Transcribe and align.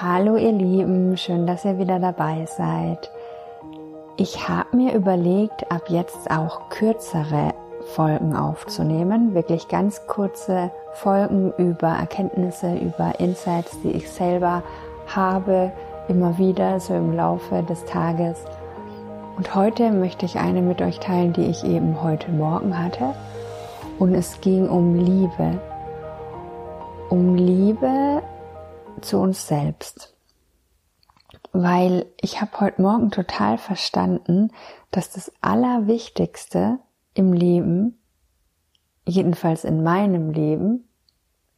Hallo 0.00 0.36
ihr 0.36 0.52
Lieben, 0.52 1.16
schön, 1.16 1.46
dass 1.46 1.64
ihr 1.64 1.78
wieder 1.78 1.98
dabei 1.98 2.46
seid. 2.46 3.10
Ich 4.16 4.48
habe 4.48 4.76
mir 4.76 4.94
überlegt, 4.94 5.70
ab 5.70 5.84
jetzt 5.88 6.30
auch 6.30 6.68
kürzere 6.70 7.52
Folgen 7.94 8.34
aufzunehmen, 8.34 9.34
wirklich 9.34 9.68
ganz 9.68 10.06
kurze 10.06 10.70
Folgen 10.94 11.52
über 11.58 11.88
Erkenntnisse, 11.88 12.74
über 12.76 13.18
Insights, 13.20 13.78
die 13.82 13.90
ich 13.90 14.10
selber 14.10 14.62
habe, 15.06 15.70
immer 16.08 16.38
wieder 16.38 16.80
so 16.80 16.94
im 16.94 17.14
Laufe 17.14 17.62
des 17.62 17.84
Tages. 17.84 18.42
Und 19.36 19.54
heute 19.54 19.90
möchte 19.90 20.24
ich 20.24 20.38
eine 20.38 20.62
mit 20.62 20.80
euch 20.80 20.98
teilen, 20.98 21.32
die 21.32 21.46
ich 21.46 21.64
eben 21.64 22.02
heute 22.02 22.30
Morgen 22.30 22.78
hatte. 22.78 23.14
Und 23.98 24.14
es 24.14 24.40
ging 24.40 24.68
um 24.68 24.94
Liebe. 24.94 25.60
Um 27.10 27.34
Liebe 27.34 28.22
zu 29.00 29.18
uns 29.18 29.46
selbst. 29.46 30.14
Weil 31.52 32.06
ich 32.20 32.40
habe 32.40 32.60
heute 32.60 32.82
Morgen 32.82 33.10
total 33.10 33.58
verstanden, 33.58 34.50
dass 34.90 35.10
das 35.10 35.32
Allerwichtigste 35.40 36.78
im 37.14 37.32
Leben, 37.32 37.98
jedenfalls 39.06 39.64
in 39.64 39.82
meinem 39.82 40.30
Leben, 40.30 40.88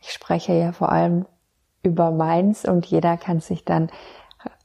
ich 0.00 0.12
spreche 0.12 0.52
ja 0.52 0.72
vor 0.72 0.92
allem 0.92 1.26
über 1.82 2.10
meins 2.10 2.66
und 2.66 2.84
jeder 2.86 3.16
kann 3.16 3.40
sich 3.40 3.64
dann 3.64 3.90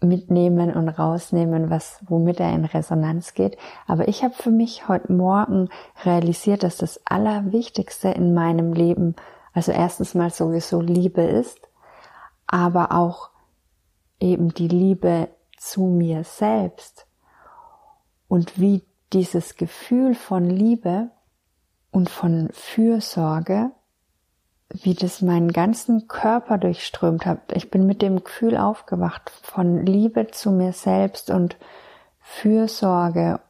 mitnehmen 0.02 0.74
und 0.74 0.90
rausnehmen, 0.90 1.70
was 1.70 2.00
womit 2.08 2.40
er 2.40 2.54
in 2.54 2.66
Resonanz 2.66 3.34
geht. 3.34 3.58
Aber 3.88 4.08
ich 4.08 4.24
habe 4.24 4.34
für 4.34 4.52
mich 4.52 4.88
heute 4.88 5.14
Morgen 5.14 5.70
realisiert, 6.04 6.64
dass 6.64 6.78
das 6.78 7.00
Allerwichtigste 7.06 8.10
in 8.10 8.34
meinem 8.34 8.74
Leben, 8.74 9.16
also 9.54 9.72
erstens 9.72 10.14
mal 10.14 10.30
sowieso 10.30 10.82
Liebe 10.82 11.22
ist 11.22 11.71
aber 12.52 12.92
auch 12.92 13.30
eben 14.20 14.54
die 14.54 14.68
Liebe 14.68 15.30
zu 15.58 15.84
mir 15.84 16.24
selbst 16.24 17.08
und 18.28 18.60
wie 18.60 18.84
dieses 19.14 19.56
Gefühl 19.56 20.16
von 20.16 20.50
Liebe 20.50 21.10
und 21.92 22.10
von 22.10 22.50
Fürsorge, 22.54 23.72
wie 24.70 24.94
das 24.94 25.22
meinen 25.22 25.52
ganzen 25.52 26.08
Körper 26.08 26.58
durchströmt 26.58 27.26
hat. 27.26 27.52
Ich 27.54 27.70
bin 27.70 27.86
mit 27.86 28.02
dem 28.02 28.24
Gefühl 28.24 28.56
aufgewacht 28.56 29.30
von 29.30 29.86
Liebe 29.86 30.28
zu 30.28 30.52
mir 30.52 30.72
selbst 30.72 31.30
und 31.30 31.58
Fürsorge. 32.20 33.42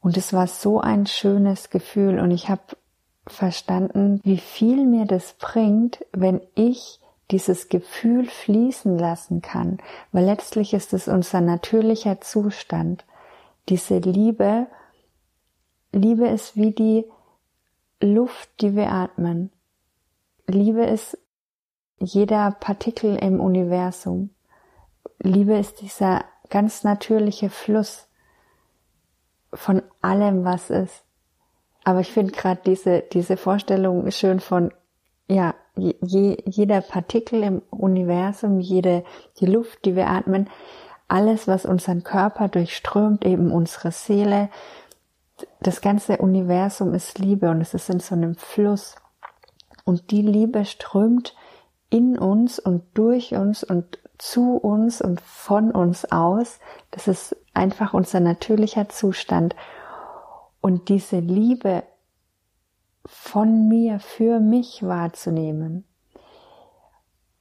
Und 0.00 0.16
es 0.16 0.32
war 0.32 0.46
so 0.46 0.80
ein 0.80 1.06
schönes 1.06 1.70
Gefühl 1.70 2.18
und 2.18 2.30
ich 2.30 2.48
habe 2.48 2.62
verstanden, 3.26 4.20
wie 4.24 4.38
viel 4.38 4.86
mir 4.86 5.06
das 5.06 5.34
bringt, 5.34 6.04
wenn 6.12 6.40
ich 6.54 6.99
dieses 7.30 7.68
Gefühl 7.68 8.26
fließen 8.26 8.98
lassen 8.98 9.42
kann, 9.42 9.78
weil 10.12 10.24
letztlich 10.24 10.74
ist 10.74 10.92
es 10.92 11.08
unser 11.08 11.40
natürlicher 11.40 12.20
Zustand. 12.20 13.04
Diese 13.68 13.98
Liebe, 13.98 14.66
Liebe 15.92 16.28
ist 16.28 16.56
wie 16.56 16.72
die 16.72 17.04
Luft, 18.00 18.48
die 18.60 18.74
wir 18.74 18.90
atmen. 18.90 19.50
Liebe 20.46 20.84
ist 20.84 21.18
jeder 21.98 22.50
Partikel 22.52 23.16
im 23.16 23.40
Universum. 23.40 24.30
Liebe 25.18 25.58
ist 25.58 25.80
dieser 25.80 26.24
ganz 26.48 26.82
natürliche 26.82 27.50
Fluss 27.50 28.08
von 29.52 29.82
allem, 30.00 30.44
was 30.44 30.70
ist. 30.70 31.04
Aber 31.84 32.00
ich 32.00 32.12
finde 32.12 32.32
gerade 32.32 32.60
diese, 32.64 33.00
diese 33.12 33.36
Vorstellung 33.36 34.10
schön 34.10 34.40
von, 34.40 34.72
ja, 35.28 35.54
je, 35.76 36.36
jeder 36.44 36.80
Partikel 36.80 37.42
im 37.42 37.62
Universum, 37.70 38.60
jede, 38.60 39.04
die 39.40 39.46
Luft, 39.46 39.84
die 39.84 39.96
wir 39.96 40.08
atmen, 40.08 40.48
alles, 41.08 41.48
was 41.48 41.66
unseren 41.66 42.04
Körper 42.04 42.48
durchströmt, 42.48 43.24
eben 43.24 43.50
unsere 43.50 43.90
Seele, 43.90 44.48
das 45.60 45.80
ganze 45.80 46.18
Universum 46.18 46.94
ist 46.94 47.18
Liebe 47.18 47.50
und 47.50 47.60
es 47.60 47.74
ist 47.74 47.90
in 47.90 48.00
so 48.00 48.14
einem 48.14 48.34
Fluss. 48.34 48.96
Und 49.84 50.10
die 50.10 50.22
Liebe 50.22 50.64
strömt 50.64 51.34
in 51.88 52.18
uns 52.18 52.58
und 52.58 52.82
durch 52.94 53.34
uns 53.34 53.64
und 53.64 53.98
zu 54.18 54.56
uns 54.56 55.00
und 55.00 55.20
von 55.20 55.72
uns 55.72 56.10
aus. 56.12 56.60
Das 56.90 57.08
ist 57.08 57.36
einfach 57.54 57.94
unser 57.94 58.20
natürlicher 58.20 58.88
Zustand. 58.88 59.56
Und 60.60 60.88
diese 60.88 61.18
Liebe 61.18 61.82
von 63.06 63.68
mir 63.68 63.98
für 64.00 64.40
mich 64.40 64.82
wahrzunehmen, 64.82 65.84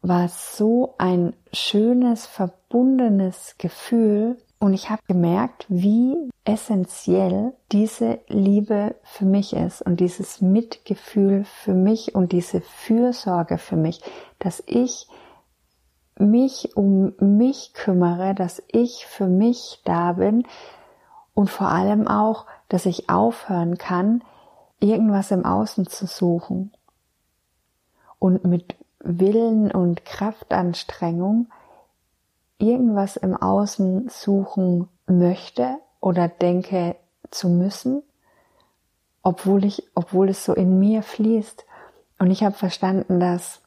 war 0.01 0.29
so 0.29 0.95
ein 0.97 1.35
schönes, 1.51 2.25
verbundenes 2.25 3.55
Gefühl. 3.57 4.37
Und 4.59 4.73
ich 4.73 4.89
habe 4.89 5.01
gemerkt, 5.07 5.65
wie 5.69 6.29
essentiell 6.43 7.53
diese 7.71 8.19
Liebe 8.27 8.95
für 9.03 9.25
mich 9.25 9.53
ist 9.53 9.81
und 9.81 9.99
dieses 9.99 10.41
Mitgefühl 10.41 11.45
für 11.45 11.73
mich 11.73 12.15
und 12.15 12.31
diese 12.31 12.61
Fürsorge 12.61 13.57
für 13.57 13.75
mich, 13.75 14.01
dass 14.39 14.63
ich 14.65 15.07
mich 16.17 16.75
um 16.75 17.13
mich 17.19 17.73
kümmere, 17.73 18.35
dass 18.35 18.61
ich 18.67 19.05
für 19.05 19.27
mich 19.27 19.81
da 19.85 20.13
bin 20.13 20.43
und 21.33 21.49
vor 21.49 21.67
allem 21.67 22.07
auch, 22.07 22.45
dass 22.67 22.85
ich 22.85 23.09
aufhören 23.09 23.77
kann, 23.77 24.23
irgendwas 24.79 25.31
im 25.31 25.45
Außen 25.45 25.87
zu 25.87 26.05
suchen 26.05 26.71
und 28.17 28.43
mit 28.43 28.75
Willen 28.99 29.71
und 29.71 30.05
Kraftanstrengung 30.05 31.47
irgendwas 32.57 33.15
im 33.15 33.35
Außen 33.35 34.09
suchen 34.09 34.89
möchte 35.07 35.77
oder 36.01 36.27
denke 36.27 36.95
zu 37.31 37.49
müssen, 37.49 38.03
obwohl 39.23 39.65
ich, 39.65 39.83
obwohl 39.95 40.29
es 40.29 40.43
so 40.43 40.53
in 40.53 40.79
mir 40.79 41.03
fließt. 41.03 41.65
Und 42.19 42.31
ich 42.31 42.43
habe 42.43 42.55
verstanden, 42.55 43.19
dass, 43.19 43.61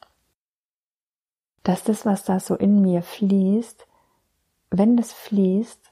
dass 1.63 1.83
das, 1.83 2.05
was 2.05 2.23
da 2.23 2.39
so 2.39 2.55
in 2.55 2.81
mir 2.81 3.01
fließt, 3.01 3.87
wenn 4.69 4.97
das 4.97 5.11
fließt, 5.11 5.82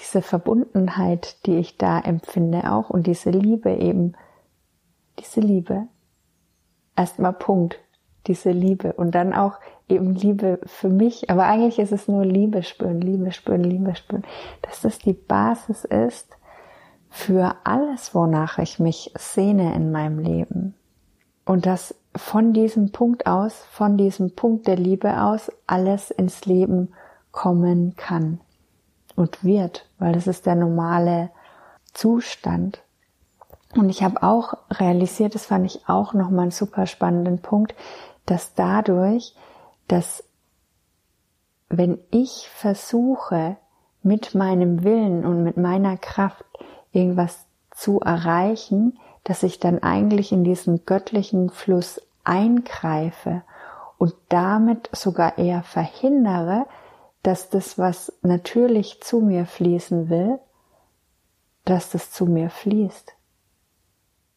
diese 0.00 0.22
Verbundenheit, 0.22 1.46
die 1.46 1.58
ich 1.58 1.76
da 1.76 2.00
empfinde 2.00 2.72
auch 2.72 2.90
und 2.90 3.06
diese 3.06 3.30
Liebe 3.30 3.70
eben, 3.70 4.14
diese 5.18 5.40
Liebe, 5.40 5.86
erstmal 6.96 7.32
Punkt, 7.32 7.78
diese 8.26 8.50
Liebe 8.50 8.94
und 8.94 9.14
dann 9.14 9.32
auch 9.32 9.58
eben 9.88 10.14
Liebe 10.14 10.60
für 10.64 10.88
mich, 10.88 11.30
aber 11.30 11.44
eigentlich 11.44 11.78
ist 11.78 11.92
es 11.92 12.08
nur 12.08 12.24
Liebe 12.24 12.62
spüren, 12.62 13.00
Liebe 13.00 13.32
spüren, 13.32 13.62
Liebe 13.62 13.94
spüren, 13.94 14.24
dass 14.62 14.80
das 14.80 14.98
die 14.98 15.12
Basis 15.12 15.84
ist 15.84 16.28
für 17.10 17.54
alles, 17.64 18.14
wonach 18.14 18.58
ich 18.58 18.80
mich 18.80 19.12
sehne 19.16 19.74
in 19.74 19.92
meinem 19.92 20.18
Leben. 20.18 20.74
Und 21.44 21.66
dass 21.66 21.94
von 22.16 22.52
diesem 22.54 22.90
Punkt 22.90 23.26
aus, 23.26 23.66
von 23.70 23.98
diesem 23.98 24.34
Punkt 24.34 24.66
der 24.66 24.76
Liebe 24.76 25.22
aus, 25.22 25.52
alles 25.66 26.10
ins 26.10 26.46
Leben 26.46 26.94
kommen 27.30 27.94
kann 27.96 28.40
und 29.16 29.44
wird, 29.44 29.88
weil 29.98 30.12
das 30.12 30.26
ist 30.26 30.46
der 30.46 30.54
normale 30.54 31.30
Zustand. 31.92 32.82
Und 33.76 33.88
ich 33.88 34.02
habe 34.02 34.22
auch 34.22 34.54
realisiert, 34.70 35.34
das 35.34 35.46
fand 35.46 35.66
ich 35.66 35.88
auch 35.88 36.14
nochmal 36.14 36.42
einen 36.42 36.50
super 36.50 36.86
spannenden 36.86 37.40
Punkt, 37.40 37.74
dass 38.26 38.54
dadurch, 38.54 39.34
dass 39.88 40.24
wenn 41.68 41.98
ich 42.10 42.48
versuche, 42.48 43.56
mit 44.04 44.34
meinem 44.34 44.84
Willen 44.84 45.24
und 45.24 45.42
mit 45.42 45.56
meiner 45.56 45.96
Kraft 45.96 46.44
irgendwas 46.92 47.46
zu 47.70 48.00
erreichen, 48.00 48.98
dass 49.24 49.42
ich 49.42 49.58
dann 49.58 49.82
eigentlich 49.82 50.30
in 50.30 50.44
diesen 50.44 50.84
göttlichen 50.84 51.48
Fluss 51.48 52.00
eingreife 52.22 53.42
und 53.98 54.14
damit 54.28 54.90
sogar 54.92 55.38
eher 55.38 55.62
verhindere, 55.62 56.66
dass 57.24 57.48
das, 57.48 57.78
was 57.78 58.12
natürlich 58.22 59.00
zu 59.02 59.20
mir 59.20 59.46
fließen 59.46 60.10
will, 60.10 60.38
dass 61.64 61.90
das 61.90 62.12
zu 62.12 62.26
mir 62.26 62.50
fließt. 62.50 63.14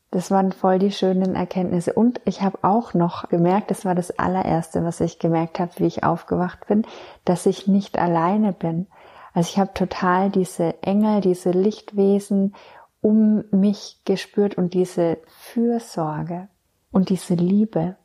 Das 0.10 0.31
waren 0.31 0.54
voll 0.54 0.80
die 0.80 0.94
schönen 0.94 1.36
Erkenntnisse. 1.36 1.92
Und 1.92 2.22
ich 2.24 2.42
habe 2.42 2.60
auch 2.62 2.94
noch 2.94 3.28
gemerkt, 3.28 3.72
das 3.72 3.84
war 3.84 3.94
das 3.94 4.18
allererste, 4.18 4.86
was 4.86 5.01
ich 5.01 5.19
gemerkt 5.19 5.60
habe, 5.60 5.74
wie 5.78 5.86
ich 5.86 6.06
aufgewacht 6.06 6.66
bin, 6.68 6.88
dass 7.25 7.45
ich 7.45 7.68
nicht 7.68 8.00
alleine 8.00 8.54
bin. 8.54 8.88
Also 9.34 9.50
ich 9.50 9.60
habe 9.60 9.74
total 9.74 10.30
diese 10.31 10.81
Engel, 10.81 11.19
diese 11.19 11.51
Lichtwesen 11.51 12.56
um 13.01 13.44
mich 13.51 14.01
gespürt 14.06 14.56
und 14.57 14.74
diese 14.74 15.18
Fürsorge 15.28 16.48
und 16.92 17.10
diese 17.10 17.36
Liebe. 17.36 17.98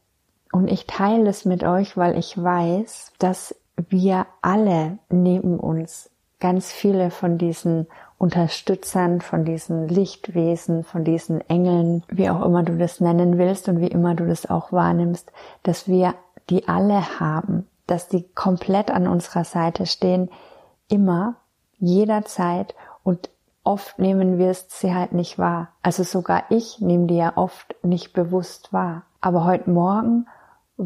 Und 0.53 0.67
ich 0.69 0.89
teile 0.89 1.31
es 1.31 1.45
mit 1.45 1.63
euch, 1.63 1.97
weil 1.97 2.19
ich 2.19 2.37
weiß, 2.37 3.13
dass 3.21 3.55
wir 3.91 4.27
alle 4.41 4.99
neben 5.11 5.59
uns 5.59 6.11
ganz 6.41 6.73
viele 6.73 7.11
von 7.11 7.39
diesen 7.39 7.87
Unterstützern, 8.19 9.21
von 9.21 9.45
diesen 9.45 9.89
Lichtwesen, 9.89 10.85
von 10.85 11.05
diesen 11.05 11.41
Engeln, 11.49 12.03
wie 12.09 12.31
auch 12.31 12.45
immer 12.45 12.63
du 12.63 12.77
das 12.77 13.01
nennen 13.01 13.39
willst 13.39 13.69
und 13.69 13.81
wie 13.81 13.89
immer 13.89 14.15
du 14.15 14.27
das 14.27 14.49
auch 14.49 14.73
wahrnimmst, 14.73 15.31
dass 15.63 15.89
wir 15.89 16.15
die 16.51 16.69
alle 16.69 17.21
haben. 17.21 17.67
dass 17.87 18.09
die 18.09 18.23
komplett 18.35 18.91
an 18.91 19.07
unserer 19.07 19.45
Seite 19.45 19.87
stehen, 19.87 20.31
immer, 20.89 21.35
jederzeit 21.79 22.75
und 23.03 23.29
oft 23.65 23.99
nehmen 23.99 24.39
wir 24.39 24.51
es 24.51 24.67
sie 24.69 24.95
halt 24.95 25.13
nicht 25.13 25.39
wahr. 25.39 25.69
Also 25.83 26.03
sogar 26.03 26.45
ich 26.51 26.81
nehme 26.81 27.07
die 27.07 27.17
ja 27.17 27.33
oft 27.37 27.75
nicht 27.83 28.13
bewusst 28.13 28.73
wahr. 28.73 29.03
Aber 29.21 29.45
heute 29.45 29.71
Morgen 29.71 30.27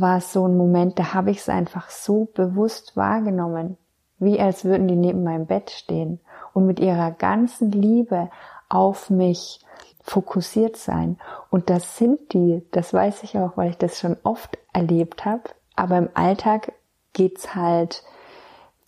war 0.00 0.18
es 0.18 0.32
so 0.32 0.46
ein 0.46 0.56
Moment, 0.56 0.98
da 0.98 1.14
habe 1.14 1.30
ich 1.30 1.38
es 1.38 1.48
einfach 1.48 1.90
so 1.90 2.26
bewusst 2.34 2.96
wahrgenommen, 2.96 3.76
wie 4.18 4.40
als 4.40 4.64
würden 4.64 4.88
die 4.88 4.96
neben 4.96 5.24
meinem 5.24 5.46
Bett 5.46 5.70
stehen 5.70 6.20
und 6.52 6.66
mit 6.66 6.80
ihrer 6.80 7.10
ganzen 7.10 7.72
Liebe 7.72 8.30
auf 8.68 9.10
mich 9.10 9.60
fokussiert 10.02 10.76
sein. 10.76 11.18
Und 11.50 11.70
das 11.70 11.96
sind 11.96 12.32
die, 12.32 12.62
das 12.70 12.92
weiß 12.92 13.22
ich 13.22 13.38
auch, 13.38 13.56
weil 13.56 13.70
ich 13.70 13.78
das 13.78 13.98
schon 13.98 14.16
oft 14.22 14.58
erlebt 14.72 15.24
habe. 15.24 15.42
Aber 15.74 15.98
im 15.98 16.10
Alltag 16.14 16.72
geht's 17.12 17.54
halt, 17.54 18.04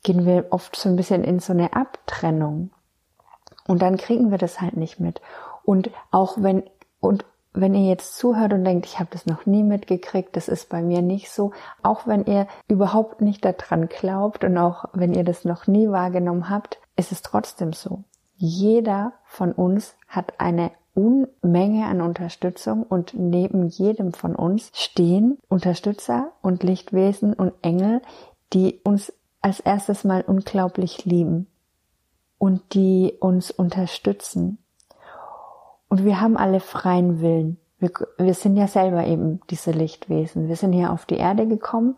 gehen 0.02 0.26
wir 0.26 0.46
oft 0.50 0.76
so 0.76 0.88
ein 0.88 0.96
bisschen 0.96 1.24
in 1.24 1.40
so 1.40 1.52
eine 1.52 1.74
Abtrennung. 1.74 2.70
Und 3.66 3.82
dann 3.82 3.96
kriegen 3.96 4.30
wir 4.30 4.38
das 4.38 4.60
halt 4.60 4.76
nicht 4.76 5.00
mit. 5.00 5.20
Und 5.64 5.90
auch 6.10 6.34
wenn, 6.38 6.64
und 7.00 7.24
wenn 7.60 7.74
ihr 7.74 7.88
jetzt 7.88 8.16
zuhört 8.16 8.52
und 8.52 8.64
denkt, 8.64 8.86
ich 8.86 9.00
habe 9.00 9.10
das 9.12 9.26
noch 9.26 9.44
nie 9.44 9.62
mitgekriegt, 9.62 10.36
das 10.36 10.48
ist 10.48 10.68
bei 10.68 10.80
mir 10.80 11.02
nicht 11.02 11.30
so, 11.30 11.52
auch 11.82 12.06
wenn 12.06 12.24
ihr 12.24 12.46
überhaupt 12.68 13.20
nicht 13.20 13.44
daran 13.44 13.88
glaubt 13.88 14.44
und 14.44 14.56
auch 14.58 14.84
wenn 14.92 15.12
ihr 15.12 15.24
das 15.24 15.44
noch 15.44 15.66
nie 15.66 15.88
wahrgenommen 15.90 16.48
habt, 16.48 16.78
ist 16.96 17.10
es 17.10 17.22
trotzdem 17.22 17.72
so. 17.72 18.04
Jeder 18.36 19.12
von 19.24 19.52
uns 19.52 19.96
hat 20.06 20.34
eine 20.38 20.70
Unmenge 20.94 21.86
an 21.86 22.00
Unterstützung 22.00 22.84
und 22.84 23.14
neben 23.14 23.66
jedem 23.66 24.12
von 24.12 24.36
uns 24.36 24.70
stehen 24.74 25.38
Unterstützer 25.48 26.32
und 26.42 26.62
Lichtwesen 26.62 27.34
und 27.34 27.52
Engel, 27.62 28.02
die 28.52 28.80
uns 28.84 29.12
als 29.40 29.60
erstes 29.60 30.04
mal 30.04 30.22
unglaublich 30.22 31.04
lieben 31.04 31.46
und 32.38 32.74
die 32.74 33.14
uns 33.20 33.50
unterstützen. 33.50 34.58
Und 35.88 36.04
wir 36.04 36.20
haben 36.20 36.36
alle 36.36 36.60
freien 36.60 37.20
Willen. 37.20 37.58
Wir, 37.78 37.90
wir 38.18 38.34
sind 38.34 38.56
ja 38.56 38.66
selber 38.66 39.06
eben 39.06 39.40
diese 39.50 39.70
Lichtwesen. 39.70 40.48
Wir 40.48 40.56
sind 40.56 40.72
hier 40.72 40.92
auf 40.92 41.06
die 41.06 41.16
Erde 41.16 41.46
gekommen 41.46 41.96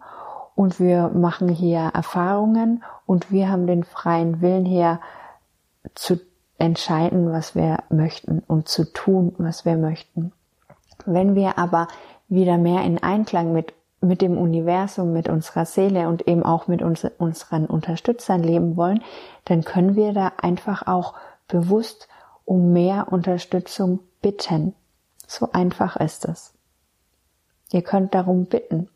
und 0.54 0.78
wir 0.78 1.08
machen 1.08 1.48
hier 1.48 1.90
Erfahrungen 1.94 2.84
und 3.06 3.30
wir 3.30 3.50
haben 3.50 3.66
den 3.66 3.84
freien 3.84 4.40
Willen 4.40 4.64
hier 4.64 5.00
zu 5.94 6.20
entscheiden, 6.58 7.32
was 7.32 7.54
wir 7.54 7.78
möchten 7.88 8.40
und 8.46 8.68
zu 8.68 8.84
tun, 8.92 9.34
was 9.38 9.64
wir 9.64 9.76
möchten. 9.76 10.32
Wenn 11.06 11.34
wir 11.34 11.58
aber 11.58 11.88
wieder 12.28 12.58
mehr 12.58 12.82
in 12.82 13.02
Einklang 13.02 13.52
mit, 13.52 13.72
mit 14.02 14.20
dem 14.20 14.36
Universum, 14.36 15.12
mit 15.12 15.28
unserer 15.28 15.64
Seele 15.64 16.08
und 16.08 16.28
eben 16.28 16.42
auch 16.42 16.68
mit 16.68 16.82
uns, 16.82 17.06
unseren 17.18 17.64
Unterstützern 17.64 18.42
leben 18.42 18.76
wollen, 18.76 19.02
dann 19.46 19.64
können 19.64 19.96
wir 19.96 20.12
da 20.12 20.32
einfach 20.40 20.86
auch 20.86 21.14
bewusst 21.48 22.08
um 22.50 22.72
mehr 22.72 23.12
Unterstützung 23.12 24.00
bitten. 24.22 24.74
So 25.28 25.52
einfach 25.52 25.94
ist 25.98 26.24
es. 26.24 26.52
Ihr 27.70 27.82
könnt 27.82 28.12
darum 28.12 28.46
bitten, 28.46 28.88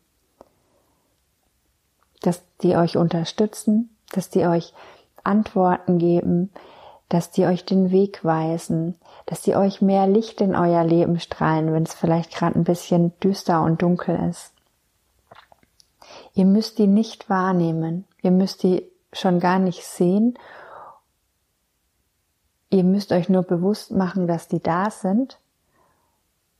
dass 2.21 2.43
die 2.61 2.75
euch 2.75 2.97
unterstützen, 2.97 3.95
dass 4.11 4.29
die 4.29 4.45
euch 4.45 4.73
Antworten 5.23 5.99
geben, 5.99 6.51
dass 7.07 7.31
die 7.31 7.45
euch 7.45 7.63
den 7.63 7.91
Weg 7.91 8.25
weisen, 8.25 8.95
dass 9.25 9.41
die 9.41 9.55
euch 9.55 9.81
mehr 9.81 10.05
Licht 10.05 10.41
in 10.41 10.53
euer 10.53 10.83
Leben 10.83 11.21
strahlen, 11.21 11.71
wenn 11.71 11.83
es 11.83 11.93
vielleicht 11.93 12.35
gerade 12.35 12.59
ein 12.59 12.65
bisschen 12.65 13.17
düster 13.21 13.63
und 13.63 13.81
dunkel 13.81 14.19
ist. 14.29 14.51
Ihr 16.33 16.45
müsst 16.45 16.77
die 16.77 16.87
nicht 16.87 17.29
wahrnehmen, 17.29 18.03
ihr 18.21 18.31
müsst 18.31 18.63
die 18.63 18.85
schon 19.13 19.39
gar 19.39 19.59
nicht 19.59 19.85
sehen. 19.85 20.37
Ihr 22.75 22.83
müsst 22.83 23.13
euch 23.13 23.29
nur 23.29 23.43
bewusst 23.43 23.91
machen, 23.91 24.27
dass 24.27 24.49
die 24.49 24.59
da 24.59 24.89
sind, 24.89 25.39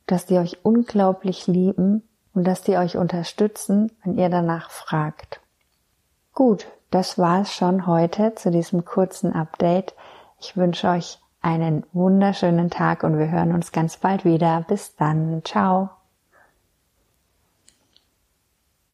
dass 0.07 0.25
die 0.25 0.37
euch 0.37 0.63
unglaublich 0.63 1.45
lieben 1.45 2.03
und 2.33 2.45
dass 2.45 2.61
die 2.61 2.77
euch 2.77 2.95
unterstützen, 2.95 3.91
wenn 4.01 4.17
ihr 4.17 4.29
danach 4.29 4.71
fragt. 4.71 5.41
Gut, 6.33 6.67
das 6.89 7.17
war 7.17 7.41
es 7.41 7.53
schon 7.53 7.85
heute 7.85 8.33
zu 8.35 8.49
diesem 8.49 8.85
kurzen 8.85 9.33
Update. 9.33 9.93
Ich 10.39 10.55
wünsche 10.55 10.87
euch 10.87 11.19
einen 11.41 11.83
wunderschönen 11.91 12.69
Tag 12.69 13.03
und 13.03 13.17
wir 13.17 13.29
hören 13.29 13.51
uns 13.51 13.73
ganz 13.73 13.97
bald 13.97 14.23
wieder. 14.23 14.63
Bis 14.69 14.95
dann. 14.95 15.41
Ciao. 15.43 15.89